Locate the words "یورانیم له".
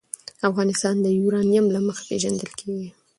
1.19-1.79